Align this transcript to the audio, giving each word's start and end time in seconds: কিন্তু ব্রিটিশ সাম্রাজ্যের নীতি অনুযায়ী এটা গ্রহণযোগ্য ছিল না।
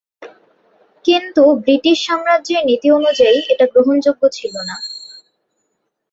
কিন্তু 1.05 1.43
ব্রিটিশ 1.63 1.97
সাম্রাজ্যের 2.07 2.61
নীতি 2.65 2.87
অনুযায়ী 2.91 3.37
এটা 3.49 3.65
গ্রহণযোগ্য 3.73 4.23
ছিল 4.29 4.53
না। 4.69 4.75